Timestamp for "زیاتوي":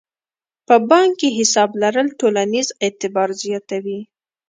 3.43-3.99